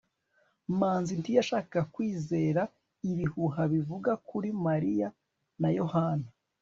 manzi 0.79 1.13
ntiyashakaga 1.17 1.81
kwizera 1.93 2.61
ibihuha 3.11 3.61
bivuga 3.73 4.11
kuri 4.27 4.49
mariya 4.65 5.07
na 5.61 5.69
yohana 5.77 6.27